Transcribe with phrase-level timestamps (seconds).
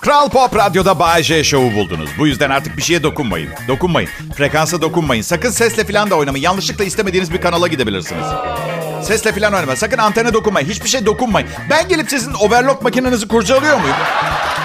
[0.00, 2.10] Kral Pop Radyo'da Bay J Show'u buldunuz.
[2.18, 3.50] Bu yüzden artık bir şeye dokunmayın.
[3.68, 4.10] Dokunmayın.
[4.36, 5.22] Frekansa dokunmayın.
[5.22, 6.44] Sakın sesle falan da oynamayın.
[6.44, 8.24] Yanlışlıkla istemediğiniz bir kanala gidebilirsiniz.
[9.02, 9.78] Sesle falan oynamayın.
[9.78, 10.68] Sakın antene dokunmayın.
[10.68, 11.48] Hiçbir şey dokunmayın.
[11.70, 13.96] Ben gelip sizin overlock makinenizi kurcalıyor muyum?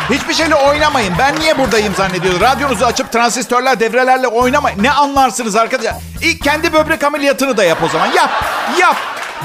[0.10, 1.14] Hiçbir şeyle oynamayın.
[1.20, 2.42] Ben niye buradayım zannediyorsunuz?
[2.42, 4.84] Radyonuzu açıp transistörler, devrelerle oynamayın.
[4.84, 5.96] Ne anlarsınız arkadaşlar?
[6.22, 8.08] İlk kendi böbrek ameliyatını da yap o zaman.
[8.08, 8.32] Yap,
[8.80, 8.96] yap.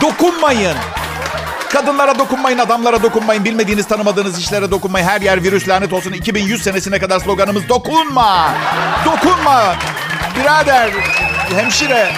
[0.00, 0.76] Dokunmayın.
[1.72, 5.06] Kadınlara dokunmayın, adamlara dokunmayın, bilmediğiniz, tanımadığınız işlere dokunmayın.
[5.06, 6.12] Her yer virüs lanet olsun.
[6.12, 8.48] 2100 senesine kadar sloganımız dokunma.
[9.04, 9.76] Dokunma.
[10.36, 10.90] Birader,
[11.56, 12.12] hemşire.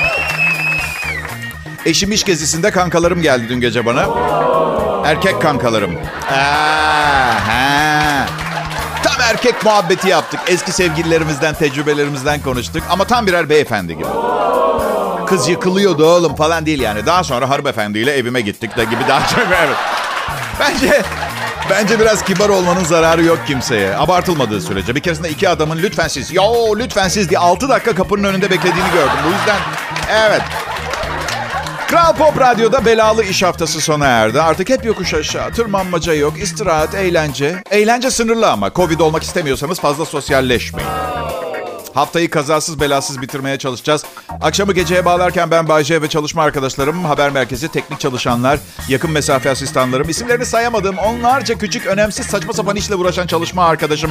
[1.86, 4.06] Eşim iş gezisinde kankalarım geldi dün gece bana.
[5.06, 5.96] Erkek kankalarım.
[6.30, 6.34] Aa,
[7.48, 8.26] ha.
[9.02, 10.40] Tam erkek muhabbeti yaptık.
[10.46, 12.82] Eski sevgililerimizden, tecrübelerimizden konuştuk.
[12.90, 14.08] Ama tam birer beyefendi gibi.
[15.32, 17.06] Kız yıkılıyordu oğlum falan değil yani.
[17.06, 19.76] Daha sonra hanımefendiyle evime gittik de gibi daha çok evet.
[20.60, 21.02] Bence
[21.70, 23.96] bence biraz kibar olmanın zararı yok kimseye.
[23.96, 24.94] Abartılmadığı sürece.
[24.94, 28.90] Bir keresinde iki adamın lütfen siz, yo lütfen siz diye 6 dakika kapının önünde beklediğini
[28.92, 29.18] gördüm.
[29.26, 29.58] Bu yüzden
[30.10, 30.42] evet.
[31.88, 34.40] Kral Pop Radyo'da belalı iş haftası sona erdi.
[34.40, 35.52] Artık hep yokuş aşağı.
[35.52, 37.62] Tırmanmaca yok, istirahat, eğlence.
[37.70, 38.72] Eğlence sınırlı ama.
[38.72, 40.90] Covid olmak istemiyorsanız fazla sosyalleşmeyin.
[41.94, 44.04] Haftayı kazasız belasız bitirmeye çalışacağız.
[44.40, 50.08] Akşamı geceye bağlarken ben Bayce ve çalışma arkadaşlarım, haber merkezi, teknik çalışanlar, yakın mesafe asistanlarım,
[50.08, 54.10] isimlerini sayamadığım onlarca küçük, önemsiz, saçma sapan işle uğraşan çalışma arkadaşım.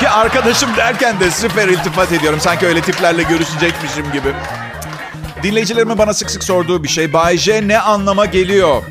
[0.00, 2.40] Ki arkadaşım derken de süper iltifat ediyorum.
[2.40, 4.34] Sanki öyle tiplerle görüşecekmişim gibi.
[5.42, 7.12] Dinleyicilerimin bana sık sık sorduğu bir şey.
[7.12, 8.82] Bay J ne anlama geliyor?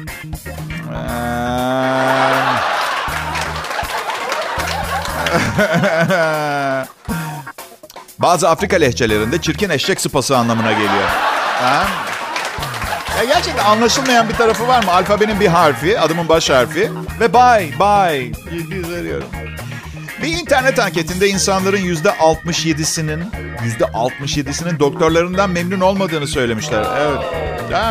[5.58, 6.86] Ee...
[8.22, 11.10] Bazı Afrika lehçelerinde çirkin eşek sıpası anlamına geliyor.
[11.62, 11.84] Ha?
[13.18, 14.92] Ya gerçekten anlaşılmayan bir tarafı var mı?
[14.92, 18.32] Alfabenin bir harfi, adımın baş harfi ve bye, bye
[18.70, 19.28] diye söylüyorum.
[20.22, 23.24] Bir internet anketinde insanların yüzde 67'sinin
[23.64, 26.86] yüzde 67'sinin doktorlarından memnun olmadığını söylemişler.
[27.00, 27.20] Evet.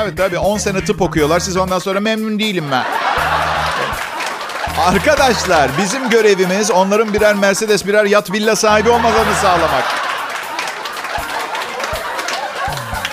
[0.02, 1.40] Evet tabii 10 sene tıp okuyorlar.
[1.40, 2.84] Siz ondan sonra memnun değilim ben.
[4.78, 10.09] Arkadaşlar bizim görevimiz onların birer Mercedes birer yat villa sahibi olmalarını sağlamak.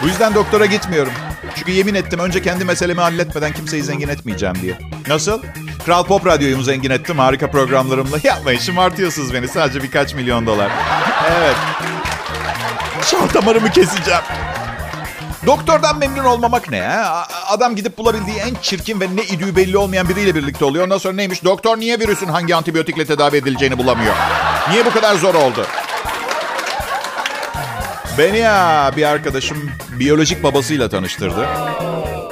[0.02, 1.14] Bu yüzden doktora gitmiyorum.
[1.56, 4.78] Çünkü yemin ettim önce kendi meselemi halletmeden kimseyi zengin etmeyeceğim diye.
[5.08, 5.42] Nasıl?
[5.86, 8.18] Kral Pop Radyo'yu zengin ettim harika programlarımla?
[8.24, 10.72] Yapmayın şımartıyorsunuz beni sadece birkaç milyon dolar.
[11.38, 11.56] Evet.
[13.06, 14.22] Şah damarımı keseceğim.
[15.46, 17.28] Doktordan memnun olmamak ne ha?
[17.48, 20.86] Adam gidip bulabildiği en çirkin ve ne idüğü belli olmayan biriyle birlikte oluyor.
[20.86, 21.44] Ondan sonra neymiş?
[21.44, 24.14] Doktor niye virüsün hangi antibiyotikle tedavi edileceğini bulamıyor?
[24.70, 25.66] Niye bu kadar zor oldu?
[28.18, 31.48] Beni ya bir arkadaşım biyolojik babasıyla tanıştırdı.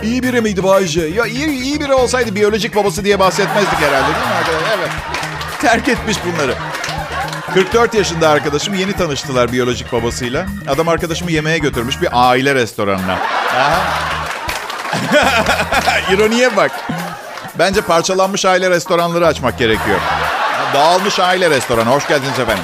[0.04, 1.02] İyi biri miydi Bayce?
[1.02, 4.78] Ya iyi, iyi biri olsaydı biyolojik babası diye bahsetmezdik herhalde değil mi arkadaşlar?
[4.80, 4.90] Evet.
[5.62, 6.54] Terk etmiş bunları.
[7.54, 10.46] 44 yaşında arkadaşım yeni tanıştılar biyolojik babasıyla.
[10.68, 13.18] Adam arkadaşımı yemeğe götürmüş bir aile restoranına.
[16.12, 16.72] İroniye bak.
[17.60, 20.00] Bence parçalanmış aile restoranları açmak gerekiyor.
[20.74, 21.90] Dağılmış aile restoranı.
[21.90, 22.64] Hoş geldiniz efendim.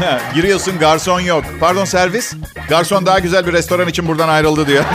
[0.34, 1.44] Giriyorsun garson yok.
[1.60, 2.32] Pardon servis.
[2.68, 4.84] Garson daha güzel bir restoran için buradan ayrıldı diyor.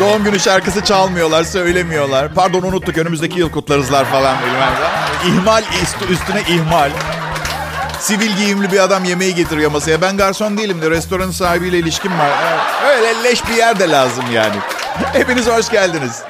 [0.00, 2.34] Doğum günü şarkısı çalmıyorlar, söylemiyorlar.
[2.34, 4.72] Pardon unuttuk önümüzdeki yıl kutlarızlar falan bilmem.
[5.26, 5.62] İhmal
[6.10, 6.90] üstüne ihmal.
[8.00, 10.02] Sivil giyimli bir adam yemeği getiriyor masaya.
[10.02, 12.30] Ben garson değilim de restoranın sahibiyle ilişkim var.
[12.88, 14.56] Öyle leş bir yer de lazım yani.
[15.12, 16.22] Hepiniz hoş geldiniz.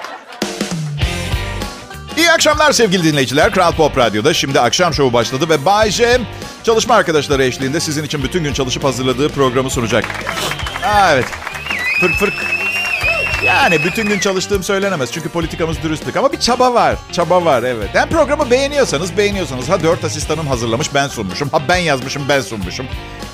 [2.16, 3.52] İyi akşamlar sevgili dinleyiciler.
[3.52, 6.20] Kral Pop Radyo'da şimdi akşam şovu başladı ve Bay J
[6.64, 10.04] çalışma arkadaşları eşliğinde sizin için bütün gün çalışıp hazırladığı programı sunacak.
[10.84, 11.24] Aa, evet.
[12.00, 12.34] Fırk fırk.
[13.44, 16.96] Yani bütün gün çalıştığım söylenemez çünkü politikamız dürüstlük ama bir çaba var.
[17.12, 17.88] Çaba var evet.
[17.92, 21.48] Hem programı beğeniyorsanız beğeniyorsanız ha dört asistanım hazırlamış ben sunmuşum.
[21.48, 22.86] Ha ben yazmışım ben sunmuşum.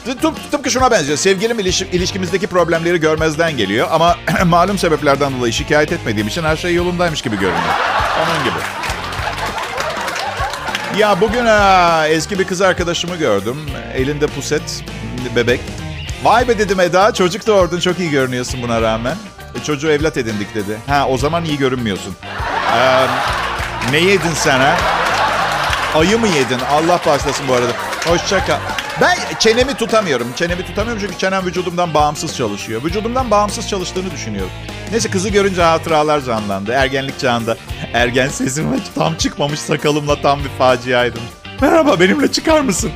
[0.05, 1.19] Tıp, tıpkı şuna benziyor.
[1.19, 3.89] Sevgilim iliş, ilişkimizdeki problemleri görmezden geliyor.
[3.91, 4.17] Ama
[4.47, 7.75] malum sebeplerden dolayı şikayet etmediğim için her şey yolundaymış gibi görünüyor.
[8.23, 8.59] Onun gibi.
[10.99, 13.57] Ya bugün ha, eski bir kız arkadaşımı gördüm.
[13.95, 14.85] Elinde puset,
[15.37, 15.61] bebek.
[16.25, 19.17] Vay be dedim Eda, çocuk doğurdun çok iyi görünüyorsun buna rağmen.
[19.61, 20.79] E, çocuğu evlat edindik dedi.
[20.87, 22.17] Ha o zaman iyi görünmüyorsun.
[22.77, 23.07] Ee,
[23.91, 24.77] ne yedin sen ha?
[25.95, 26.59] Ayı mı yedin?
[26.73, 27.73] Allah bağışlasın bu arada.
[28.07, 28.59] Hoşça kal.
[29.01, 30.29] Ben çenemi tutamıyorum.
[30.37, 32.85] Çenemi tutamıyorum çünkü çenem vücudumdan bağımsız çalışıyor.
[32.85, 34.53] Vücudumdan bağımsız çalıştığını düşünüyorum.
[34.93, 36.73] Neyse kızı görünce hatıralar canlandı.
[36.73, 37.57] Ergenlik çağında
[37.93, 41.23] ergen sesim tam çıkmamış sakalımla tam bir faciaydım.
[41.61, 42.91] Merhaba benimle çıkar mısın?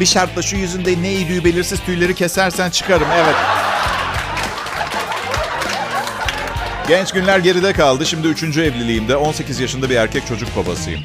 [0.00, 3.06] Bir şartla şu yüzünde ne iyiliği belirsiz tüyleri kesersen çıkarım.
[3.16, 3.34] Evet.
[6.88, 8.06] Genç günler geride kaldı.
[8.06, 11.00] Şimdi üçüncü evliliğimde 18 yaşında bir erkek çocuk babasıyım.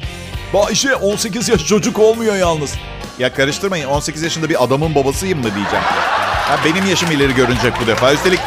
[0.54, 2.74] Bayşe 18 yaş çocuk olmuyor yalnız.
[3.18, 5.84] Ya karıştırmayın 18 yaşında bir adamın babasıyım mı diyeceğim.
[6.48, 8.12] Ha, benim yaşım ileri görünecek bu defa.
[8.12, 8.40] Üstelik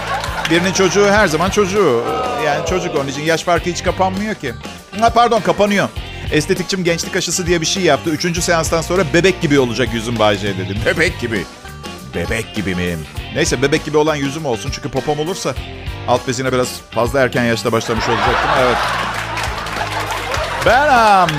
[0.51, 2.03] birinin çocuğu her zaman çocuğu.
[2.45, 4.53] Yani çocuk onun için yaş farkı hiç kapanmıyor ki.
[4.99, 5.89] Ha, pardon kapanıyor.
[6.31, 8.09] Estetikçim gençlik aşısı diye bir şey yaptı.
[8.09, 10.77] Üçüncü seanstan sonra bebek gibi olacak yüzüm Bayce dedim.
[10.85, 11.45] Bebek gibi.
[12.15, 12.99] Bebek gibi miyim?
[13.35, 14.71] Neyse bebek gibi olan yüzüm olsun.
[14.75, 15.53] Çünkü popom olursa
[16.07, 18.49] alt bezine biraz fazla erken yaşta başlamış olacaktım.
[18.61, 18.77] Evet.
[20.65, 21.29] Ben um,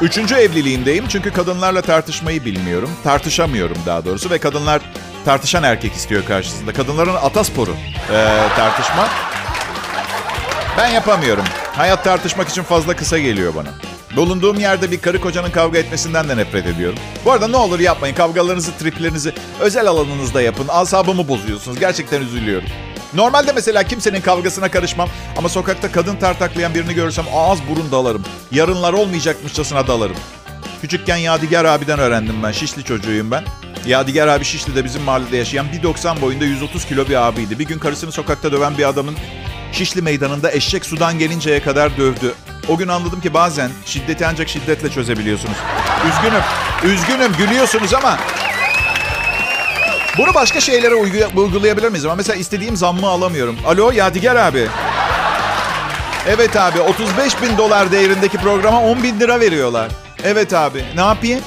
[0.00, 1.08] üçüncü evliliğimdeyim.
[1.08, 2.90] Çünkü kadınlarla tartışmayı bilmiyorum.
[3.04, 4.30] Tartışamıyorum daha doğrusu.
[4.30, 4.82] Ve kadınlar
[5.26, 6.72] tartışan erkek istiyor karşısında.
[6.72, 7.76] Kadınların atasporu
[8.12, 9.08] ee, tartışma.
[10.78, 11.44] Ben yapamıyorum.
[11.72, 13.68] Hayat tartışmak için fazla kısa geliyor bana.
[14.16, 16.98] Bulunduğum yerde bir karı kocanın kavga etmesinden de nefret ediyorum.
[17.24, 18.14] Bu arada ne olur yapmayın.
[18.14, 20.66] Kavgalarınızı, triplerinizi özel alanınızda yapın.
[20.68, 21.78] Asabımı bozuyorsunuz.
[21.78, 22.68] Gerçekten üzülüyorum.
[23.14, 25.08] Normalde mesela kimsenin kavgasına karışmam.
[25.36, 28.24] Ama sokakta kadın tartaklayan birini görürsem ağız burun dalarım.
[28.52, 30.16] Yarınlar olmayacakmışçasına dalarım.
[30.80, 32.52] Küçükken Yadigar abiden öğrendim ben.
[32.52, 33.44] Şişli çocuğuyum ben.
[33.86, 37.58] Yadigar abi Şişli'de bizim mahallede yaşayan 1.90 boyunda 130 kilo bir abiydi.
[37.58, 39.16] Bir gün karısını sokakta döven bir adamın
[39.72, 42.34] Şişli meydanında eşek sudan gelinceye kadar dövdü.
[42.68, 45.56] O gün anladım ki bazen şiddeti ancak şiddetle çözebiliyorsunuz.
[46.08, 46.42] Üzgünüm,
[46.94, 48.18] üzgünüm gülüyorsunuz ama...
[50.18, 50.94] Bunu başka şeylere
[51.34, 52.04] uygulayabilir miyiz?
[52.04, 53.56] Ama mesela istediğim zammı alamıyorum.
[53.66, 54.66] Alo Yadigar abi.
[56.28, 59.90] Evet abi 35 bin dolar değerindeki programa 10 bin lira veriyorlar.
[60.24, 61.40] Evet abi ne yapayım?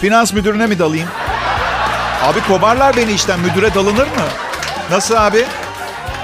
[0.00, 1.08] Finans müdürüne mi dalayım?
[2.22, 4.24] Abi kovarlar beni işten müdüre dalınır mı?
[4.90, 5.44] Nasıl abi?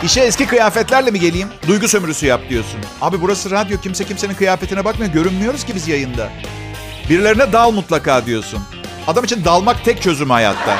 [0.02, 1.48] İşe eski kıyafetlerle mi geleyim?
[1.68, 2.80] Duygu sömürüsü yap diyorsun.
[3.00, 3.80] Abi burası radyo.
[3.80, 5.12] Kimse kimsenin kıyafetine bakmıyor.
[5.12, 6.28] Görünmüyoruz ki biz yayında.
[7.08, 8.60] Birilerine dal mutlaka diyorsun.
[9.06, 10.76] Adam için dalmak tek çözüm hayatta.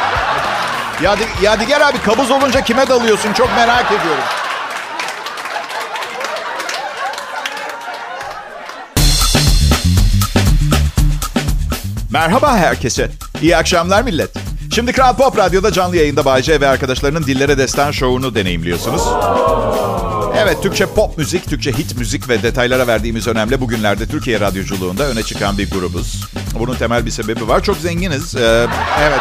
[1.03, 3.33] Yadi, Yadigar abi kabuz olunca kime dalıyorsun?
[3.33, 4.25] Çok merak ediyorum.
[12.11, 13.11] Merhaba herkese.
[13.43, 14.31] İyi akşamlar millet.
[14.75, 19.03] Şimdi Kral Pop Radyo'da canlı yayında Bayce ve arkadaşlarının Dillere Destan şovunu deneyimliyorsunuz.
[20.37, 25.23] Evet, Türkçe pop müzik, Türkçe hit müzik ve detaylara verdiğimiz önemli bugünlerde Türkiye radyoculuğunda öne
[25.23, 26.25] çıkan bir grubuz.
[26.59, 27.63] Bunun temel bir sebebi var.
[27.63, 28.35] Çok zenginiz.
[28.35, 28.67] Ee,
[29.01, 29.21] evet,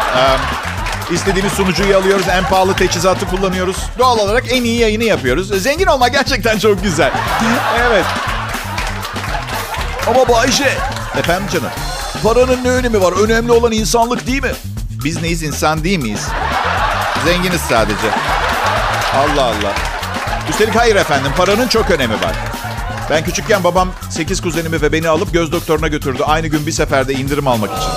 [1.10, 2.26] e, istediğimiz sunucuyu alıyoruz.
[2.30, 3.76] En pahalı teçhizatı kullanıyoruz.
[3.98, 5.62] Doğal olarak en iyi yayını yapıyoruz.
[5.62, 7.12] Zengin olmak gerçekten çok güzel.
[7.88, 8.04] evet.
[10.06, 10.68] Ama Bayce...
[11.18, 11.70] Efendim canım?
[12.22, 13.12] Paranın ne önemi var?
[13.12, 14.52] Önemli olan insanlık değil mi?
[15.04, 16.28] Biz neyiz insan değil miyiz?
[17.24, 18.10] Zenginiz sadece.
[19.16, 19.74] Allah Allah.
[20.50, 22.34] Üstelik hayır efendim paranın çok önemi var.
[23.10, 26.22] Ben küçükken babam 8 kuzenimi ve beni alıp göz doktoruna götürdü.
[26.26, 27.90] Aynı gün bir seferde indirim almak için.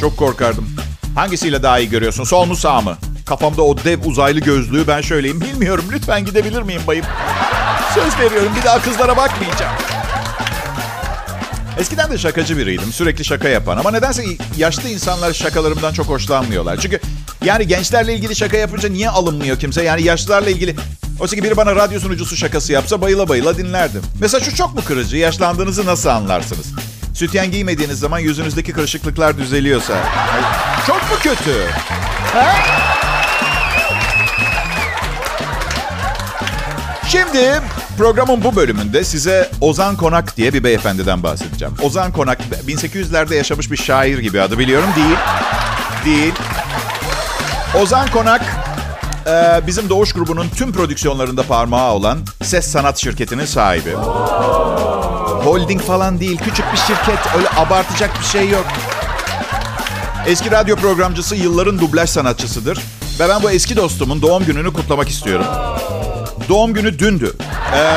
[0.00, 0.68] Çok korkardım.
[1.14, 2.24] Hangisiyle daha iyi görüyorsun?
[2.24, 2.96] Sol mu sağ mı?
[3.26, 5.40] Kafamda o dev uzaylı gözlüğü ben şöyleyim.
[5.40, 7.04] Bilmiyorum lütfen gidebilir miyim bayım?
[7.94, 9.72] Söz veriyorum bir daha kızlara bakmayacağım.
[11.78, 12.92] Eskiden de şakacı biriydim.
[12.92, 13.76] Sürekli şaka yapan.
[13.76, 14.24] Ama nedense
[14.56, 16.76] yaşlı insanlar şakalarımdan çok hoşlanmıyorlar.
[16.80, 17.00] Çünkü
[17.44, 19.82] yani gençlerle ilgili şaka yapınca niye alınmıyor kimse?
[19.82, 20.76] Yani yaşlılarla ilgili...
[21.20, 24.02] Oysa ki biri bana radyo sunucusu şakası yapsa bayıla bayıla dinlerdim.
[24.20, 25.16] Mesela şu çok mu kırıcı?
[25.16, 26.66] Yaşlandığınızı nasıl anlarsınız?
[27.14, 29.94] Sütyen giymediğiniz zaman yüzünüzdeki kırışıklıklar düzeliyorsa.
[30.86, 31.66] Çok mu kötü?
[32.34, 32.56] Ha?
[37.08, 37.60] Şimdi
[37.96, 41.74] programın bu bölümünde size Ozan Konak diye bir beyefendiden bahsedeceğim.
[41.82, 42.38] Ozan Konak
[42.68, 44.88] 1800'lerde yaşamış bir şair gibi adı biliyorum.
[44.96, 45.16] Değil.
[46.04, 46.34] Değil.
[47.82, 48.42] Ozan Konak
[49.66, 53.92] bizim Doğuş grubunun tüm prodüksiyonlarında parmağı olan Ses Sanat şirketinin sahibi.
[55.44, 56.38] Holding falan değil.
[56.38, 57.18] Küçük bir şirket.
[57.36, 58.66] Öyle abartacak bir şey yok.
[60.26, 62.78] Eski radyo programcısı yılların dublaj sanatçısıdır.
[63.20, 65.46] Ve ben bu eski dostumun doğum gününü kutlamak istiyorum.
[66.48, 67.32] Doğum günü dündü.
[67.74, 67.94] Ee,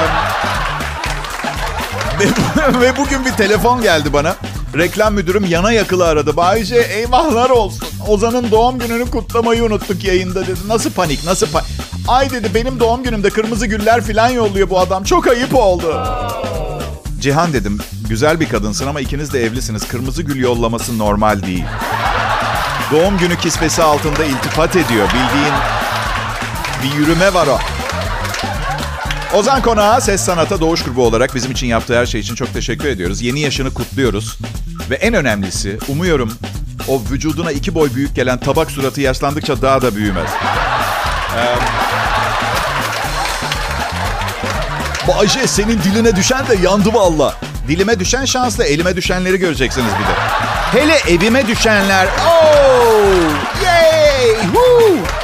[2.82, 4.36] ve, bugün bir telefon geldi bana.
[4.78, 6.38] Reklam müdürüm yana yakılı aradı.
[6.38, 7.88] Bayce eyvahlar olsun.
[8.08, 10.60] Ozan'ın doğum gününü kutlamayı unuttuk yayında dedi.
[10.68, 11.68] Nasıl panik nasıl panik.
[12.08, 15.04] Ay dedi benim doğum günümde kırmızı güller falan yolluyor bu adam.
[15.04, 16.04] Çok ayıp oldu.
[17.22, 17.80] Cihan dedim
[18.10, 19.88] güzel bir kadınsın ama ikiniz de evlisiniz.
[19.88, 21.66] Kırmızı gül yollaması normal değil.
[22.92, 25.08] Doğum günü kisvesi altında iltifat ediyor.
[25.08, 25.54] Bildiğin
[26.84, 27.60] bir yürüme var o.
[29.34, 32.88] Ozan Konağa Ses Sanat'a Doğuş Grubu olarak bizim için yaptığı her şey için çok teşekkür
[32.90, 33.22] ediyoruz.
[33.22, 34.38] Yeni yaşını kutluyoruz.
[34.90, 36.34] Ve en önemlisi umuyorum
[36.88, 40.30] o vücuduna iki boy büyük gelen tabak suratı yaşlandıkça daha da büyümez.
[41.38, 41.56] Ee,
[45.08, 47.36] Bayce senin diline düşen de yandı valla.
[47.68, 48.64] Dilime düşen şanslı.
[48.64, 50.20] Elime düşenleri göreceksiniz bir de.
[50.82, 52.08] Hele evime düşenler.
[52.28, 53.64] Oh!
[53.66, 54.36] Yay!
[54.54, 55.19] Woo!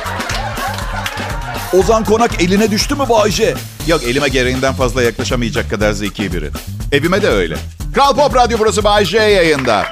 [1.79, 3.53] Ozan Konak eline düştü mü Bayce?
[3.87, 6.49] Yok elime gereğinden fazla yaklaşamayacak kadar zeki biri.
[6.91, 7.57] Evime de öyle.
[7.93, 9.85] Kral Pop Radyo burası Bayce yayında.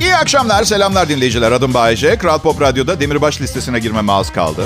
[0.00, 1.52] İyi akşamlar, selamlar dinleyiciler.
[1.52, 2.18] Adım Bayece.
[2.18, 4.62] Kral Pop Radyo'da Demirbaş listesine girmeme az kaldı.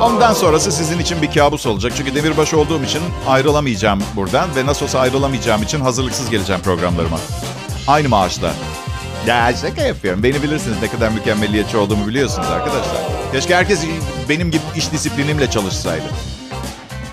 [0.00, 1.92] Ondan sonrası sizin için bir kabus olacak.
[1.96, 4.56] Çünkü demirbaş olduğum için ayrılamayacağım buradan.
[4.56, 7.18] Ve nasıl olsa ayrılamayacağım için hazırlıksız geleceğim programlarıma.
[7.86, 8.52] Aynı maaşla.
[9.26, 10.22] Ya şaka yapıyorum.
[10.22, 12.96] Beni bilirsiniz ne kadar mükemmeliyetçi olduğumu biliyorsunuz arkadaşlar.
[13.32, 13.80] Keşke herkes
[14.28, 16.04] benim gibi iş disiplinimle çalışsaydı.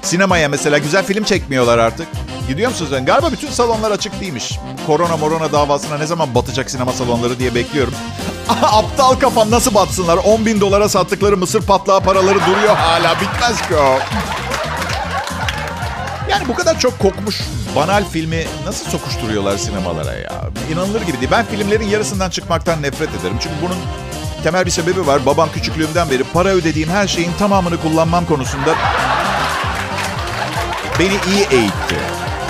[0.01, 2.07] Sinemaya mesela güzel film çekmiyorlar artık.
[2.47, 2.91] Gidiyor musunuz?
[3.05, 4.59] Galiba bütün salonlar açık değilmiş.
[4.87, 7.93] Korona morona davasına ne zaman batacak sinema salonları diye bekliyorum.
[8.61, 10.17] Aptal kafam nasıl batsınlar?
[10.17, 13.15] 10 bin dolara sattıkları mısır patlağı paraları duruyor hala.
[13.21, 13.99] Bitmez ki o.
[16.29, 17.41] Yani bu kadar çok kokmuş
[17.75, 20.31] banal filmi nasıl sokuşturuyorlar sinemalara ya?
[20.73, 21.31] İnanılır gibi değil.
[21.31, 23.37] Ben filmlerin yarısından çıkmaktan nefret ederim.
[23.39, 23.77] Çünkü bunun
[24.43, 25.25] temel bir sebebi var.
[25.25, 28.75] Babam küçüklüğümden beri para ödediğim her şeyin tamamını kullanmam konusunda
[30.99, 31.95] beni iyi eğitti.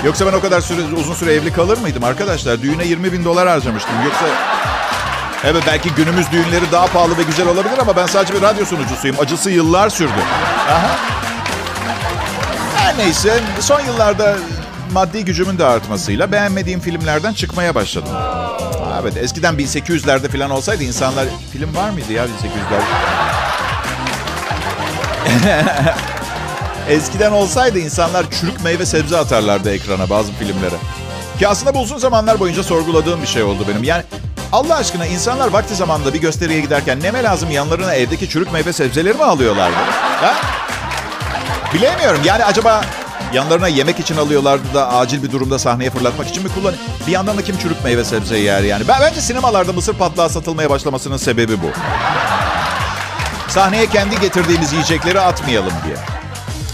[0.04, 2.62] Yoksa ben o kadar süre, uzun süre evli kalır mıydım arkadaşlar?
[2.62, 3.94] Düğüne 20 bin dolar harcamıştım.
[4.04, 4.26] Yoksa
[5.44, 9.16] Evet belki günümüz düğünleri daha pahalı ve güzel olabilir ama ben sadece bir radyo sunucusuyum.
[9.20, 10.12] Acısı yıllar sürdü.
[10.70, 10.96] Aha.
[12.76, 14.36] Her neyse son yıllarda
[14.92, 18.12] maddi gücümün de artmasıyla beğenmediğim filmlerden çıkmaya başladım.
[19.02, 21.26] Evet eskiden 1800'lerde falan olsaydı insanlar...
[21.52, 22.82] Film var mıydı ya 1800'lerde?
[26.88, 30.76] Eskiden olsaydı insanlar çürük meyve sebze atarlardı ekrana bazı filmlere.
[31.38, 33.84] Ki aslında bu uzun zamanlar boyunca sorguladığım bir şey oldu benim.
[33.84, 34.02] Yani
[34.52, 39.14] Allah aşkına insanlar vakti zamanında bir gösteriye giderken neme lazım yanlarına evdeki çürük meyve sebzeleri
[39.14, 39.76] mi alıyorlardı?
[40.20, 40.34] Ha?
[41.74, 42.20] Bilemiyorum.
[42.24, 42.84] Yani acaba
[43.32, 46.74] yanlarına yemek için alıyorlardı da acil bir durumda sahneye fırlatmak için mi kullan?
[47.06, 48.88] Bir yandan da kim çürük meyve sebze yer yani?
[48.88, 51.66] Ben, bence sinemalarda mısır patlağı satılmaya başlamasının sebebi bu.
[53.48, 55.96] Sahneye kendi getirdiğimiz yiyecekleri atmayalım diye.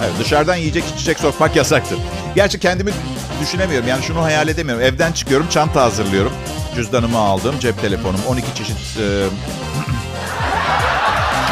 [0.00, 1.98] Evet, dışarıdan yiyecek içecek sokmak yasaktır.
[2.34, 2.92] Gerçi kendimi
[3.40, 3.88] düşünemiyorum.
[3.88, 4.84] Yani şunu hayal edemiyorum.
[4.84, 6.32] Evden çıkıyorum, çanta hazırlıyorum.
[6.74, 8.76] Cüzdanımı aldım, cep telefonum, 12 çeşit...
[8.76, 9.26] E,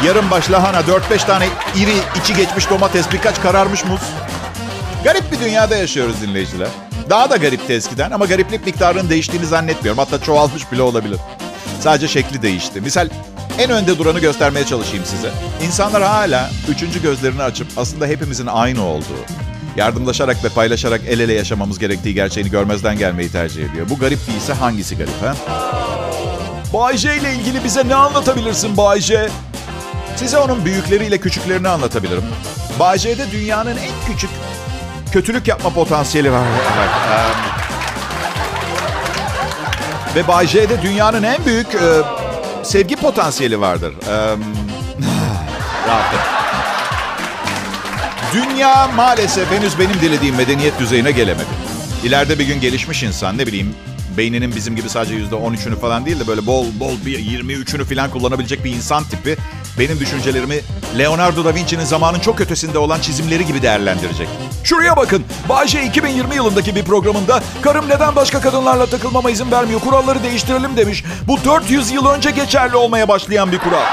[0.05, 4.01] yarım baş lahana, 4-5 tane iri içi geçmiş domates, birkaç kararmış muz.
[5.05, 6.67] Garip bir dünyada yaşıyoruz dinleyiciler.
[7.09, 9.99] Daha da garipti eskiden ama gariplik miktarının değiştiğini zannetmiyorum.
[9.99, 11.17] Hatta çoğalmış bile olabilir.
[11.79, 12.81] Sadece şekli değişti.
[12.81, 13.09] Misal
[13.59, 15.29] en önde duranı göstermeye çalışayım size.
[15.65, 19.25] İnsanlar hala üçüncü gözlerini açıp aslında hepimizin aynı olduğu,
[19.75, 23.89] yardımlaşarak ve paylaşarak el ele yaşamamız gerektiği gerçeğini görmezden gelmeyi tercih ediyor.
[23.89, 25.35] Bu garip değilse hangisi garip ha?
[26.73, 29.29] Bay J ile ilgili bize ne anlatabilirsin Bay J?
[30.15, 32.23] Size onun büyükleriyle küçüklerini anlatabilirim.
[32.79, 34.29] Bay J'de dünyanın en küçük
[35.11, 36.43] kötülük yapma potansiyeli var.
[40.15, 42.01] Ve Bay J'de dünyanın en büyük e,
[42.63, 43.93] sevgi potansiyeli vardır.
[44.07, 44.15] E,
[45.87, 46.21] rahatlık.
[48.33, 51.49] Dünya maalesef henüz benim dilediğim medeniyet düzeyine gelemedi.
[52.03, 53.75] İleride bir gün gelişmiş insan ne bileyim
[54.17, 58.09] beyninin bizim gibi sadece yüzde 13'ünü falan değil de böyle bol bol bir 23'ünü falan
[58.09, 59.37] kullanabilecek bir insan tipi
[59.79, 60.61] benim düşüncelerimi
[60.97, 64.27] Leonardo da Vinci'nin zamanın çok ötesinde olan çizimleri gibi değerlendirecek.
[64.63, 65.25] Şuraya bakın.
[65.49, 71.03] Bayce 2020 yılındaki bir programında karım neden başka kadınlarla takılmama izin vermiyor kuralları değiştirelim demiş.
[71.27, 73.83] Bu 400 yıl önce geçerli olmaya başlayan bir kural.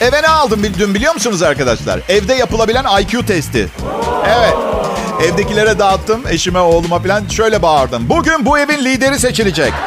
[0.00, 2.00] Eve ne aldım dün biliyor musunuz arkadaşlar?
[2.08, 3.68] Evde yapılabilen IQ testi.
[4.26, 4.75] Evet.
[5.24, 6.22] Evdekilere dağıttım.
[6.28, 8.08] Eşime, oğluma falan şöyle bağırdım.
[8.08, 9.72] Bugün bu evin lideri seçilecek.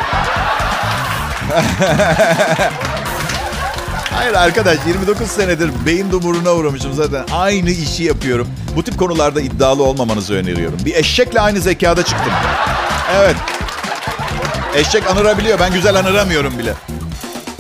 [4.14, 7.26] Hayır arkadaş 29 senedir beyin dumuruna uğramışım zaten.
[7.32, 8.48] Aynı işi yapıyorum.
[8.76, 10.78] Bu tip konularda iddialı olmamanızı öneriyorum.
[10.86, 12.34] Bir eşekle aynı zekada çıktım.
[13.16, 13.36] Evet.
[14.76, 15.60] Eşek anırabiliyor.
[15.60, 16.74] Ben güzel anıramıyorum bile.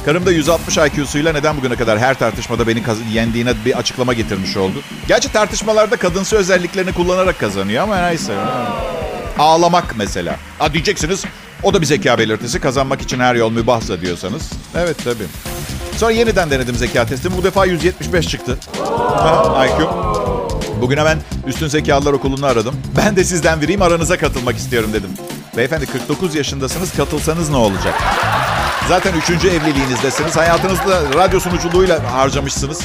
[0.05, 4.81] Karım da 160 IQ'suyla neden bugüne kadar her tartışmada beni yendiğine bir açıklama getirmiş oldu.
[5.07, 8.33] Gerçi tartışmalarda kadınsı özelliklerini kullanarak kazanıyor ama neyse.
[9.39, 10.35] Ağlamak mesela.
[10.59, 11.23] Ha diyeceksiniz
[11.63, 12.59] o da bir zeka belirtisi.
[12.59, 14.49] Kazanmak için her yol mübahsa diyorsanız.
[14.75, 15.25] Evet tabii.
[15.97, 17.37] Sonra yeniden denedim zeka testimi.
[17.37, 18.57] Bu defa 175 çıktı.
[18.83, 19.89] Ha, IQ.
[20.81, 22.75] Bugün hemen Üstün Zekalılar Okulu'nu aradım.
[22.97, 25.09] Ben de sizden biriyim aranıza katılmak istiyorum dedim.
[25.57, 27.93] Beyefendi 49 yaşındasınız katılsanız ne olacak?
[28.87, 30.37] Zaten üçüncü evliliğinizdesiniz.
[30.37, 32.81] Hayatınızda radyo sunuculuğuyla harcamışsınız.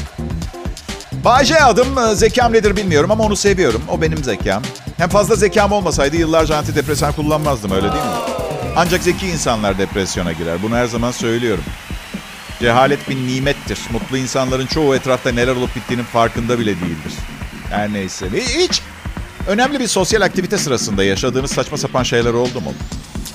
[1.13, 1.99] Bayce adım.
[1.99, 3.83] E, zekam nedir bilmiyorum ama onu seviyorum.
[3.89, 4.63] O benim zekam.
[4.97, 8.11] Hem fazla zekam olmasaydı yıllarca antidepresan kullanmazdım öyle değil mi?
[8.77, 10.63] Ancak zeki insanlar depresyona girer.
[10.63, 11.65] Bunu her zaman söylüyorum.
[12.61, 13.79] Cehalet bir nimettir.
[13.93, 17.13] Mutlu insanların çoğu etrafta neler olup bittiğinin farkında bile değildir.
[17.71, 18.27] Her neyse.
[18.33, 18.83] Hiç
[19.47, 22.73] önemli bir sosyal aktivite sırasında yaşadığınız saçma sapan şeyler oldu mu?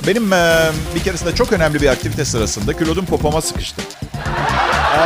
[0.08, 3.82] Benim e, bir keresinde çok önemli bir aktivite sırasında külodum popoma sıkıştı.
[4.98, 5.02] E,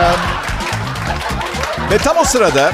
[1.91, 2.71] ve tam o sırada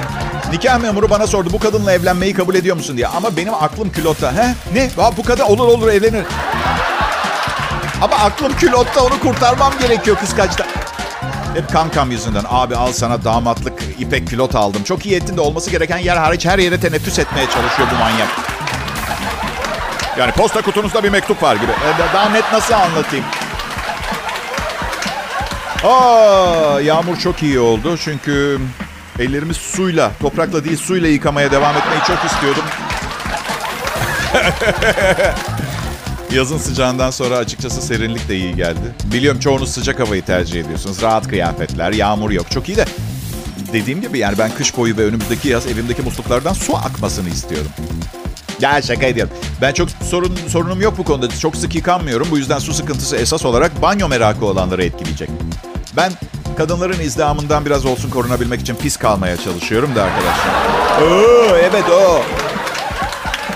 [0.51, 3.07] nikah memuru bana sordu bu kadınla evlenmeyi kabul ediyor musun diye.
[3.07, 4.33] Ama benim aklım külotta.
[4.33, 4.53] He?
[4.73, 4.89] Ne?
[4.95, 6.25] Ha, bu kadın olur olur evlenir.
[8.01, 10.65] Ama aklım külotta onu kurtarmam gerekiyor kıskaçta.
[11.53, 12.43] Hep kankam yüzünden.
[12.49, 14.83] Abi al sana damatlık ipek külot aldım.
[14.83, 18.27] Çok iyi ettin de olması gereken yer hariç her yere teneffüs etmeye çalışıyor bu manyak.
[20.19, 21.71] Yani posta kutunuzda bir mektup var gibi.
[21.71, 23.25] E, Daha net nasıl anlatayım?
[25.83, 28.59] Aa, yağmur çok iyi oldu çünkü
[29.19, 32.63] ellerimi suyla, toprakla değil suyla yıkamaya devam etmeyi çok istiyordum.
[36.31, 38.95] Yazın sıcağından sonra açıkçası serinlik de iyi geldi.
[39.03, 41.01] Biliyorum çoğunuz sıcak havayı tercih ediyorsunuz.
[41.01, 42.51] Rahat kıyafetler, yağmur yok.
[42.51, 42.85] Çok iyi de
[43.73, 47.71] dediğim gibi yani ben kış boyu ve önümüzdeki yaz evimdeki musluklardan su akmasını istiyorum.
[48.61, 49.33] Ya şaka ediyorum.
[49.61, 51.29] Ben çok sorun sorunum yok bu konuda.
[51.29, 52.27] Çok sık yıkanmıyorum.
[52.31, 55.29] Bu yüzden su sıkıntısı esas olarak banyo merakı olanları etkileyecek.
[55.97, 56.11] Ben
[56.57, 60.53] kadınların izdihamından biraz olsun korunabilmek için pis kalmaya çalışıyorum da arkadaşlar.
[61.01, 62.21] Oo, evet o.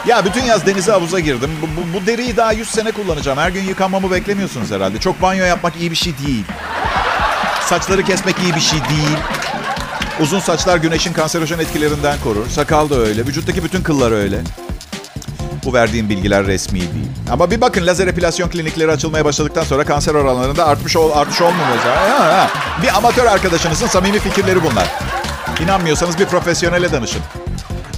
[0.07, 1.49] Ya bütün yaz denize havuza girdim.
[1.61, 3.37] Bu, bu, bu deriyi daha 100 sene kullanacağım.
[3.37, 4.99] Her gün yıkanmamı beklemiyorsunuz herhalde.
[4.99, 6.45] Çok banyo yapmak iyi bir şey değil.
[7.61, 9.17] Saçları kesmek iyi bir şey değil.
[10.21, 12.49] Uzun saçlar güneşin kanserojen etkilerinden korur.
[12.49, 13.25] Sakal da öyle.
[13.25, 14.41] Vücuttaki bütün kıllar öyle.
[15.65, 17.07] Bu verdiğim bilgiler resmi değil.
[17.31, 21.77] Ama bir bakın lazer epilasyon klinikleri açılmaya başladıktan sonra kanser oranlarında artmış ol, artış olmuyor.
[21.77, 22.49] Ha.
[22.83, 24.87] Bir amatör arkadaşınızın samimi fikirleri bunlar.
[25.63, 27.21] İnanmıyorsanız bir profesyonele danışın.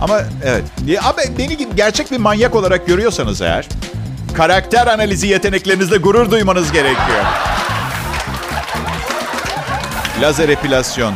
[0.01, 0.63] Ama evet.
[1.03, 3.67] Abi beni gerçek bir manyak olarak görüyorsanız eğer
[4.33, 7.25] karakter analizi yeteneklerinizle gurur duymanız gerekiyor.
[10.21, 11.13] Lazer epilasyon.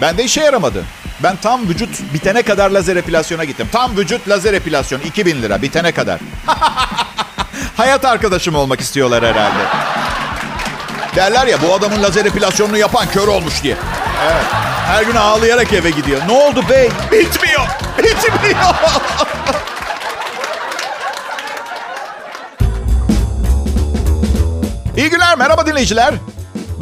[0.00, 0.84] Bende işe yaramadı.
[1.24, 3.68] Ben tam vücut bitene kadar lazer epilasyona gittim.
[3.72, 6.20] Tam vücut lazer epilasyon 2000 lira bitene kadar.
[7.76, 9.64] Hayat arkadaşım olmak istiyorlar herhalde.
[11.16, 13.76] Derler ya bu adamın lazer epilasyonunu yapan kör olmuş diye.
[14.24, 14.44] Evet.
[14.86, 16.20] Her gün ağlayarak eve gidiyor.
[16.28, 16.88] Ne oldu bey?
[17.12, 17.66] Bitmiyor.
[17.98, 18.74] Bitmiyor.
[24.96, 26.14] İyi günler, merhaba dinleyiciler.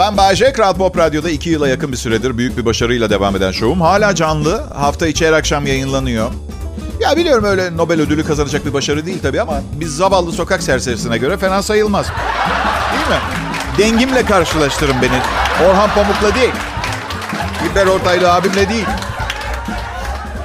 [0.02, 3.52] Ben Bayece, Kral Pop Radyo'da iki yıla yakın bir süredir büyük bir başarıyla devam eden
[3.52, 3.80] şovum.
[3.80, 6.30] Hala canlı, hafta içi her akşam yayınlanıyor.
[7.00, 11.18] Ya biliyorum öyle Nobel ödülü kazanacak bir başarı değil tabii ama biz zavallı sokak serserisine
[11.18, 12.06] göre fena sayılmaz.
[12.92, 13.24] Değil mi?
[13.78, 15.20] Dengimle karşılaştırın beni.
[15.68, 16.52] Orhan Pamuk'la değil.
[17.70, 18.86] İlber Ortaylı abimle değil.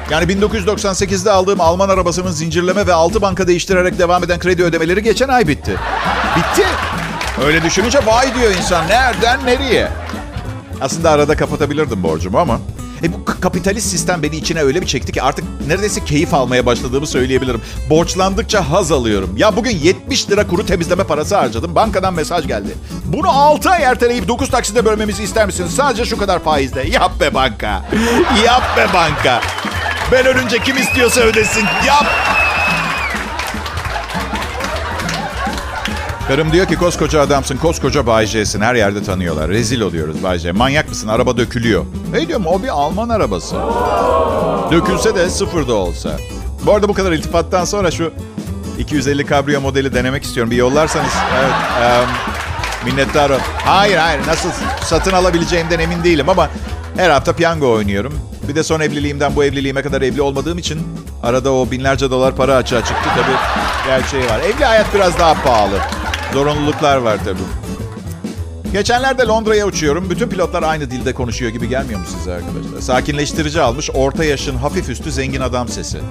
[0.10, 5.28] Yani 1998'de aldığım Alman arabasının zincirleme ve altı banka değiştirerek devam eden kredi ödemeleri geçen
[5.28, 5.76] ay bitti.
[6.38, 6.68] Bitti.
[7.46, 8.88] Öyle düşününce vay diyor insan.
[8.88, 9.88] Nereden nereye?
[10.82, 12.60] Aslında arada kapatabilirdim borcumu ama.
[13.04, 17.08] E bu kapitalist sistem beni içine öyle bir çekti ki artık neredeyse keyif almaya başladığımı
[17.08, 17.62] söyleyebilirim.
[17.90, 19.34] Borçlandıkça haz alıyorum.
[19.38, 21.76] Ya bugün 70 lira kuru temizleme parası harcadım.
[21.76, 22.70] Bankadan mesaj geldi.
[23.06, 25.72] Bunu 6 ay erteleyip 9 takside bölmemizi ister misiniz?
[25.76, 26.90] Sadece şu kadar faizle.
[26.90, 27.84] Yap be banka.
[28.46, 29.42] Yap be banka.
[30.12, 31.66] Ben ölünce kim istiyorsa ödesin.
[31.88, 32.06] Yap.
[36.28, 38.62] Karım diyor ki koskoca adamsın, koskoca Bay J'sin.
[38.62, 39.50] Her yerde tanıyorlar.
[39.50, 40.52] Rezil oluyoruz Bay J.
[40.52, 41.08] Manyak mısın?
[41.08, 41.86] Araba dökülüyor.
[42.12, 43.56] Ne diyorum o bir Alman arabası.
[44.72, 46.18] Dökülse de sıfırda olsa.
[46.66, 48.14] Bu arada bu kadar iltifattan sonra şu
[48.80, 50.52] 250 kabrio modeli denemek istiyorum.
[50.52, 51.12] Bir yollarsanız.
[51.40, 51.52] Evet.
[52.04, 52.10] Um,
[52.92, 53.42] minnettarım.
[53.66, 54.50] Hayır hayır nasıl
[54.84, 56.50] satın alabileceğimden emin değilim ama
[56.98, 58.20] her hafta piyango oynuyorum.
[58.50, 60.82] Bir de son evliliğimden bu evliliğime kadar evli olmadığım için
[61.24, 63.10] arada o binlerce dolar para açığa çıktı.
[63.16, 63.38] Tabii
[63.88, 64.40] gerçeği var.
[64.40, 65.80] Evli hayat biraz daha pahalı.
[66.34, 67.40] Zorunluluklar var tabii.
[68.74, 70.10] Geçenlerde Londra'ya uçuyorum.
[70.10, 72.82] Bütün pilotlar aynı dilde konuşuyor gibi gelmiyor mu size arkadaşlar?
[72.82, 75.98] Sakinleştirici almış, orta yaşın hafif üstü zengin adam sesi.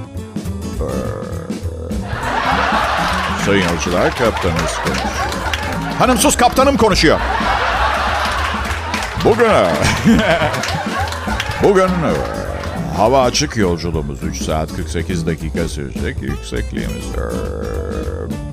[3.46, 5.14] Sayın yolcular, kaptanınız konuşuyor.
[5.98, 7.20] Hanım sus, kaptanım konuşuyor.
[9.24, 9.46] Bugün...
[11.62, 11.88] Bugün
[12.96, 16.22] hava açık yolculuğumuz 3 saat 48 dakika sürecek.
[16.22, 17.05] Yüksekliğimiz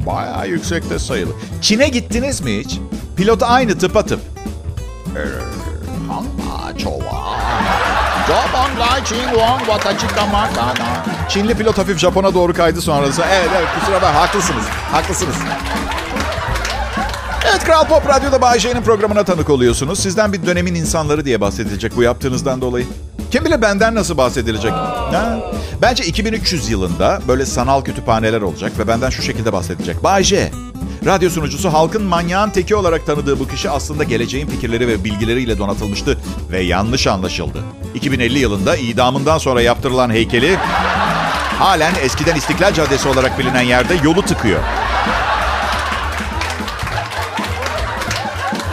[0.05, 1.35] bayağı yüksekte sayılır.
[1.61, 2.79] Çin'e gittiniz mi hiç?
[3.17, 4.19] Pilot aynı tıpatıp.
[11.29, 13.23] Çinli pilot hafif Japon'a doğru kaydı sonrası.
[13.31, 14.63] Evet evet kusura bakma haklısınız.
[14.91, 15.35] Haklısınız.
[17.51, 19.99] Evet Kral Pop Radyo'da Bay J'nin programına tanık oluyorsunuz.
[19.99, 22.85] Sizden bir dönemin insanları diye bahsedilecek bu yaptığınızdan dolayı.
[23.33, 24.71] Kim bilir benden nasıl bahsedilecek?
[24.71, 25.39] Ha?
[25.81, 30.03] Bence 2300 yılında böyle sanal kütüphaneler olacak ve benden şu şekilde bahsedilecek.
[30.03, 30.51] Bay J,
[31.05, 36.17] radyo sunucusu halkın manyağın teki olarak tanıdığı bu kişi aslında geleceğin fikirleri ve bilgileriyle donatılmıştı
[36.51, 37.63] ve yanlış anlaşıldı.
[37.95, 40.55] 2050 yılında idamından sonra yaptırılan heykeli
[41.59, 44.59] halen eskiden İstiklal Caddesi olarak bilinen yerde yolu tıkıyor.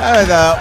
[0.09, 0.53] Evet, e,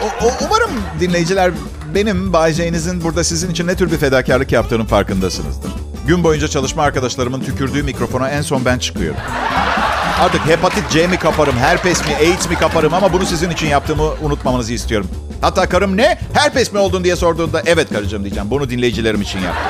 [0.45, 1.51] umarım dinleyiciler
[1.95, 5.71] benim Bay J'nizin burada sizin için ne tür bir fedakarlık yaptığının farkındasınızdır.
[6.07, 9.19] Gün boyunca çalışma arkadaşlarımın tükürdüğü mikrofona en son ben çıkıyorum.
[10.19, 14.03] Artık hepatit C mi kaparım, herpes mi, AIDS mi kaparım ama bunu sizin için yaptığımı
[14.21, 15.07] unutmamanızı istiyorum.
[15.41, 16.19] Hatta karım ne?
[16.33, 18.49] Herpes mi oldun diye sorduğunda evet karıcığım diyeceğim.
[18.49, 19.63] Bunu dinleyicilerim için yaptım.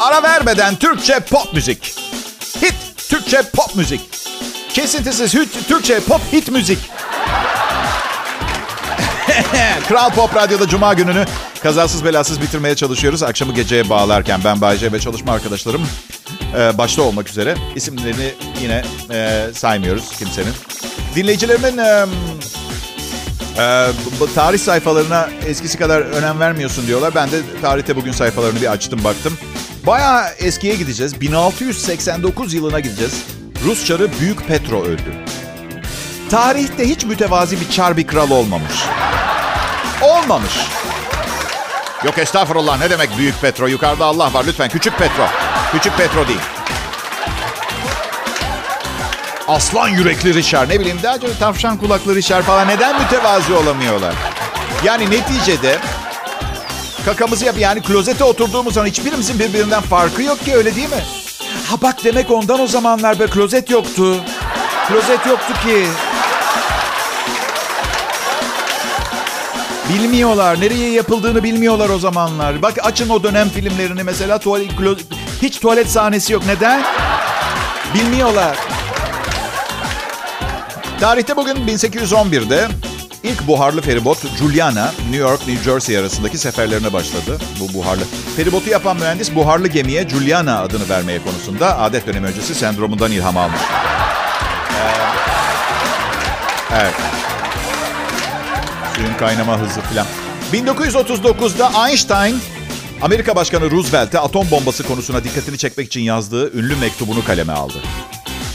[0.00, 2.09] Ara vermeden Türkçe pop müzik.
[3.10, 4.00] Türkçe pop müzik.
[4.68, 6.78] Kesintisiz hit, Türkçe pop hit müzik.
[9.88, 11.24] Kral Pop Radyo'da Cuma gününü
[11.62, 13.22] kazasız belasız bitirmeye çalışıyoruz.
[13.22, 15.82] Akşamı geceye bağlarken ben Bayce ve çalışma arkadaşlarım
[16.58, 20.52] e, başta olmak üzere isimlerini yine e, saymıyoruz kimsenin.
[21.14, 22.06] Dinleyicilerimin e,
[23.58, 23.86] e,
[24.34, 27.14] tarih sayfalarına eskisi kadar önem vermiyorsun diyorlar.
[27.14, 29.38] Ben de tarihte bugün sayfalarını bir açtım baktım.
[29.86, 31.20] Bayağı eskiye gideceğiz.
[31.20, 33.22] 1689 yılına gideceğiz.
[33.64, 35.14] Rus çarı Büyük Petro öldü.
[36.30, 38.74] Tarihte hiç mütevazi bir çar bir kral olmamış.
[40.02, 40.52] Olmamış.
[42.04, 43.66] Yok estağfurullah ne demek Büyük Petro?
[43.66, 44.68] Yukarıda Allah var lütfen.
[44.68, 45.26] Küçük Petro.
[45.72, 46.40] Küçük Petro değil.
[49.48, 54.14] Aslan yürekli Richard ne bileyim daha çok tavşan kulaklı Richard falan neden mütevazi olamıyorlar?
[54.84, 55.78] Yani neticede
[57.04, 61.04] kakamızı yap yani klozete oturduğumuz zaman hiçbirimizin birbirinden farkı yok ki öyle değil mi?
[61.66, 64.16] Ha bak demek ondan o zamanlar be klozet yoktu.
[64.88, 65.86] Klozet yoktu ki.
[69.88, 70.60] Bilmiyorlar.
[70.60, 72.62] Nereye yapıldığını bilmiyorlar o zamanlar.
[72.62, 74.70] Bak açın o dönem filmlerini mesela tuvalet,
[75.42, 76.42] hiç tuvalet sahnesi yok.
[76.46, 76.82] Neden?
[77.94, 78.56] Bilmiyorlar.
[81.00, 82.68] Tarihte bugün 1811'de
[83.22, 87.38] ilk buharlı feribot Juliana, New York, New Jersey arasındaki seferlerine başladı.
[87.60, 88.02] Bu buharlı.
[88.36, 93.60] Feribotu yapan mühendis buharlı gemiye Juliana adını vermeye konusunda adet dönemi öncesi sendromundan ilham almış.
[94.70, 94.90] Ee,
[96.80, 96.94] evet.
[98.96, 100.06] Suyun kaynama hızı filan.
[100.52, 102.40] 1939'da Einstein
[103.02, 107.78] Amerika Başkanı Roosevelt'e atom bombası konusuna dikkatini çekmek için yazdığı ünlü mektubunu kaleme aldı.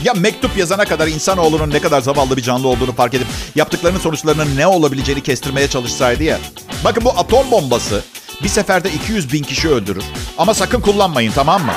[0.05, 4.57] Ya mektup yazana kadar insanoğlunun ne kadar zavallı bir canlı olduğunu fark edip yaptıklarının sonuçlarının
[4.57, 6.39] ne olabileceğini kestirmeye çalışsaydı ya.
[6.83, 8.03] Bakın bu atom bombası
[8.43, 10.03] bir seferde 200 bin kişi öldürür.
[10.37, 11.73] Ama sakın kullanmayın tamam mı?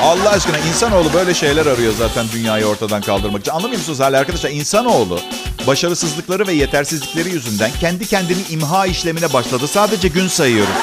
[0.00, 3.52] Allah aşkına insanoğlu böyle şeyler arıyor zaten dünyayı ortadan kaldırmak için.
[3.52, 4.50] Anlamıyor musunuz hala arkadaşlar?
[4.50, 5.20] İnsanoğlu
[5.66, 9.68] başarısızlıkları ve yetersizlikleri yüzünden kendi kendini imha işlemine başladı.
[9.68, 10.74] Sadece gün sayıyoruz.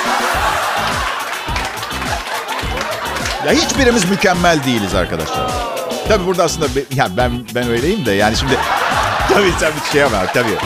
[3.46, 5.52] Ya hiçbirimiz mükemmel değiliz arkadaşlar.
[6.08, 8.54] Tabii burada aslında ya ben ben öyleyim de yani şimdi
[9.30, 10.58] tabii bir şey ama tabii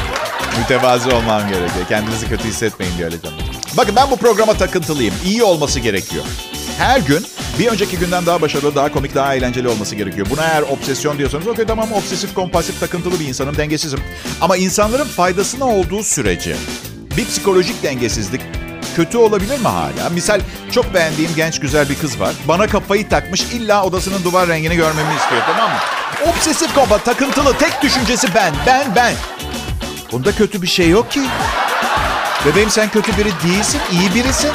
[0.60, 1.86] mütevazi olmam gerekiyor.
[1.90, 3.18] Kendinizi kötü hissetmeyin diye öyle.
[3.78, 5.14] Bakın ben bu programa takıntılıyım.
[5.26, 6.24] İyi olması gerekiyor.
[6.78, 7.26] Her gün
[7.60, 10.28] bir önceki günden daha başarılı, daha komik, daha eğlenceli olması gerekiyor.
[10.30, 14.00] Buna eğer obsesyon diyorsanız okey tamam obsesif, kompulsif, takıntılı bir insanım, dengesizim.
[14.42, 16.56] Ama insanların faydasına olduğu sürece
[17.18, 18.42] bir psikolojik dengesizlik
[18.96, 20.10] kötü olabilir mi hala?
[20.10, 22.32] Misal çok beğendiğim genç güzel bir kız var.
[22.48, 25.78] Bana kafayı takmış illa odasının duvar rengini görmemi istiyor tamam mı?
[26.30, 29.14] Obsesif kompa takıntılı tek düşüncesi ben, ben, ben.
[30.12, 31.22] Bunda kötü bir şey yok ki.
[32.46, 34.52] Bebeğim sen kötü biri değilsin, iyi birisin.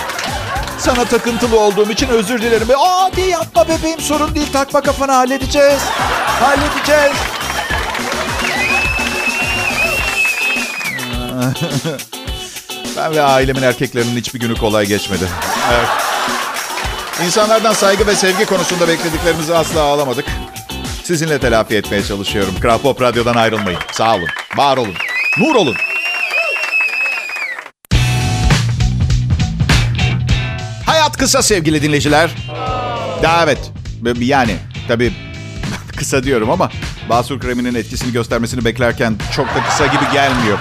[0.78, 2.68] Sana takıntılı olduğum için özür dilerim.
[2.78, 5.80] Aa diye yapma bebeğim sorun değil takma kafana halledeceğiz.
[6.40, 7.16] Halledeceğiz.
[12.96, 15.24] ben ve ailemin erkeklerinin hiçbir günü kolay geçmedi.
[15.72, 15.88] Evet.
[17.26, 20.24] İnsanlardan saygı ve sevgi konusunda beklediklerimizi asla alamadık.
[21.04, 22.54] Sizinle telafi etmeye çalışıyorum.
[22.60, 23.80] Kral Pop Radyo'dan ayrılmayın.
[23.92, 24.94] Sağ olun, var olun,
[25.38, 25.76] nur olun.
[30.86, 32.30] Hayat kısa sevgili dinleyiciler.
[33.22, 33.72] Daha evet.
[34.18, 34.56] Yani
[34.88, 35.12] tabii
[35.96, 36.70] kısa diyorum ama
[37.08, 40.58] basur kreminin etkisini göstermesini beklerken çok da kısa gibi gelmiyor.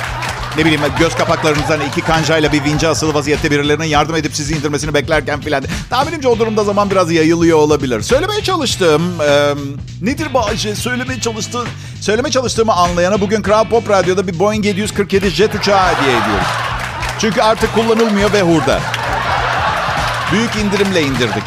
[0.57, 4.93] Ne bileyim göz kapaklarınızdan iki kancayla bir vince asılı vaziyette birilerinin yardım edip sizi indirmesini
[4.93, 5.63] beklerken filan.
[5.89, 8.01] Tahminimce o durumda zaman biraz yayılıyor olabilir.
[8.01, 9.53] Söylemeye çalıştığım e,
[10.01, 10.41] nedir bu?
[10.75, 11.63] Söylemeye çalıştığı,
[12.01, 16.47] söyleme çalıştığımı anlayana bugün Kral Pop Radyo'da bir Boeing 747 jet uçağı hediye ediyoruz.
[17.19, 18.79] Çünkü artık kullanılmıyor ve hurda.
[20.31, 21.43] Büyük indirimle indirdik.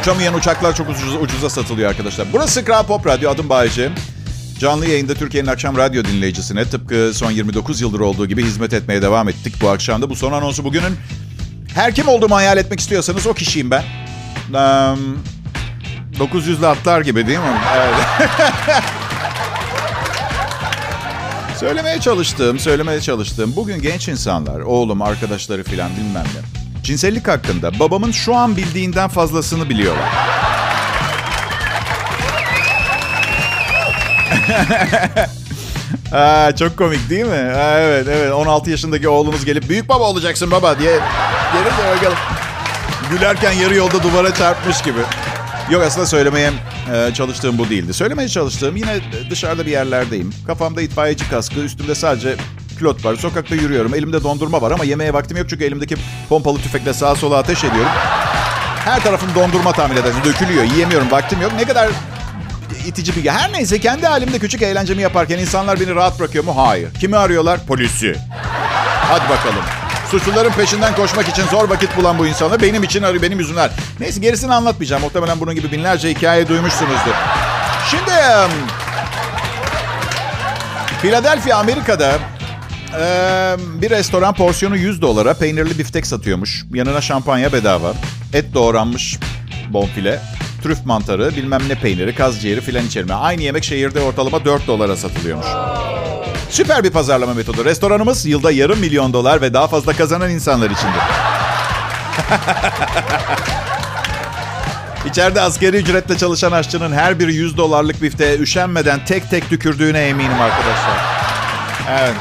[0.00, 2.26] Uçamayan uçaklar çok ucuza, ucuza satılıyor arkadaşlar.
[2.32, 3.30] Burası Kral Pop Radyo.
[3.30, 3.90] Adım Bayece.
[4.58, 9.28] Canlı yayında Türkiye'nin akşam radyo dinleyicisine tıpkı son 29 yıldır olduğu gibi hizmet etmeye devam
[9.28, 10.10] ettik bu akşam da.
[10.10, 10.96] Bu son anonsu bugünün
[11.74, 13.82] her kim olduğumu hayal etmek istiyorsanız o kişiyim ben.
[14.48, 15.18] Um,
[16.18, 17.60] 900'lü atlar gibi değil mi?
[17.76, 17.94] Evet.
[21.60, 26.82] Söylemeye çalıştığım, söylemeye çalıştığım bugün genç insanlar, oğlum, arkadaşları filan bilmem ne.
[26.82, 30.08] Cinsellik hakkında babamın şu an bildiğinden fazlasını biliyorlar.
[36.12, 37.52] Aa, çok komik değil mi?
[37.56, 40.90] Aa, evet evet 16 yaşındaki oğlumuz gelip büyük baba olacaksın baba diye
[41.52, 42.18] gelir de bakalım.
[43.10, 44.98] Gülerken yarı yolda duvara çarpmış gibi.
[45.70, 46.50] Yok aslında söylemeye
[46.94, 47.94] e, çalıştığım bu değildi.
[47.94, 48.96] Söylemeye çalıştığım yine
[49.30, 50.32] dışarıda bir yerlerdeyim.
[50.46, 52.36] Kafamda itfaiyeci kaskı, üstümde sadece
[52.78, 53.16] pilot var.
[53.16, 53.94] Sokakta yürüyorum.
[53.94, 55.96] Elimde dondurma var ama yemeye vaktim yok çünkü elimdeki
[56.28, 57.90] pompalı tüfekle sağa sola ateş ediyorum.
[58.84, 60.24] Her tarafım dondurma tahmin edersin.
[60.24, 60.64] Dökülüyor.
[60.64, 61.10] Yiyemiyorum.
[61.10, 61.52] Vaktim yok.
[61.56, 61.88] Ne kadar
[62.86, 63.30] itici bir...
[63.30, 66.56] Her neyse kendi halimde küçük eğlencemi yaparken insanlar beni rahat bırakıyor mu?
[66.56, 66.94] Hayır.
[67.00, 67.66] Kimi arıyorlar?
[67.66, 68.16] Polisi.
[69.00, 69.64] Hadi bakalım.
[70.10, 73.70] Suçluların peşinden koşmak için zor vakit bulan bu insanlar benim için arıyor, benim yüzümler.
[74.00, 75.02] Neyse gerisini anlatmayacağım.
[75.02, 77.14] Muhtemelen bunun gibi binlerce hikaye duymuşsunuzdur.
[77.90, 78.12] Şimdi...
[81.02, 82.18] Philadelphia, Amerika'da
[83.00, 86.64] ee, bir restoran porsiyonu 100 dolara peynirli biftek satıyormuş.
[86.74, 87.94] Yanına şampanya bedava.
[88.32, 89.18] Et doğranmış
[89.70, 90.20] bonfile.
[90.62, 93.14] Trüf mantarı, bilmem ne peyniri, kaz ciğeri filan içerme.
[93.14, 95.46] Aynı yemek şehirde ortalama 4 dolara satılıyormuş.
[96.50, 97.64] Süper bir pazarlama metodu.
[97.64, 100.96] Restoranımız yılda yarım milyon dolar ve daha fazla kazanan insanlar içindir.
[105.06, 110.40] İçeride askeri ücretle çalışan aşçının her biri 100 dolarlık bifteğe üşenmeden tek tek tükürdüğüne eminim
[110.40, 110.98] arkadaşlar.
[111.90, 112.14] Evet.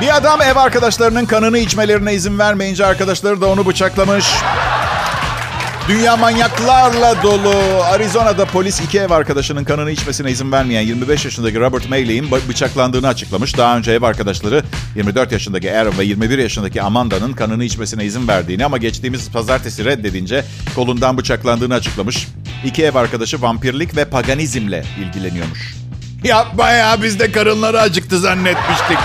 [0.00, 4.26] Bir adam ev arkadaşlarının kanını içmelerine izin vermeyince arkadaşları da onu bıçaklamış.
[5.88, 7.82] Dünya manyaklarla dolu.
[7.84, 13.56] Arizona'da polis iki ev arkadaşının kanını içmesine izin vermeyen 25 yaşındaki Robert Mayley'in bıçaklandığını açıklamış.
[13.56, 14.62] Daha önce ev arkadaşları
[14.96, 20.44] 24 yaşındaki Aaron ve 21 yaşındaki Amanda'nın kanını içmesine izin verdiğini ama geçtiğimiz pazartesi reddedince
[20.74, 22.28] kolundan bıçaklandığını açıklamış.
[22.64, 25.74] İki ev arkadaşı vampirlik ve paganizmle ilgileniyormuş.
[26.24, 28.98] Yapma ya biz de karınları acıktı zannetmiştik.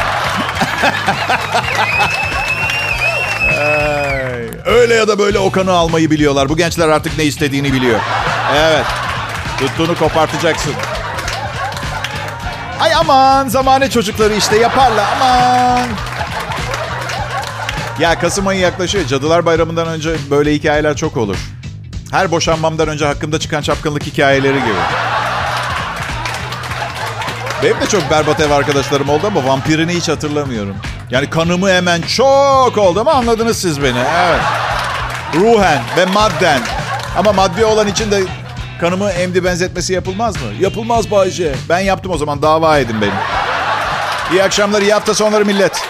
[3.60, 3.94] Ay,
[4.66, 6.50] Öyle ya da böyle o kanı almayı biliyorlar.
[6.50, 8.00] Bu gençler artık ne istediğini biliyor.
[8.56, 8.86] Evet.
[9.60, 10.74] Tuttuğunu kopartacaksın.
[12.80, 15.88] Ay aman zamane çocukları işte yaparlar aman.
[18.00, 19.06] Ya Kasım ayı yaklaşıyor.
[19.08, 21.38] Cadılar Bayramı'ndan önce böyle hikayeler çok olur.
[22.12, 24.74] Her boşanmamdan önce hakkımda çıkan çapkınlık hikayeleri gibi.
[27.64, 30.76] Benim de çok berbat ev arkadaşlarım oldu ama vampirini hiç hatırlamıyorum.
[31.14, 33.98] Yani kanımı hemen çok oldu ama anladınız siz beni.
[33.98, 34.42] Evet.
[35.36, 36.62] Ruhen ve madden.
[37.18, 38.24] Ama maddi olan için de
[38.80, 40.48] kanımı emdi benzetmesi yapılmaz mı?
[40.60, 41.56] Yapılmaz Bayce.
[41.70, 43.12] Ben yaptım o zaman dava edin beni.
[44.32, 45.82] İyi akşamlar, iyi hafta sonları millet.